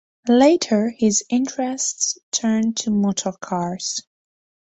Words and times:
Later, 0.27 0.89
his 0.97 1.23
interests 1.29 2.17
turned 2.31 2.75
to 2.77 2.89
Motor 2.89 3.33
Cars. 3.33 4.01